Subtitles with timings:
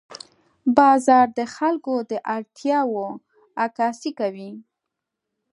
[0.77, 3.05] بازار د خلکو د اړتیاوو
[3.65, 4.51] عکاسي کوي.